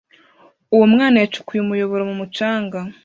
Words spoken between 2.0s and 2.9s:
mu mucanga.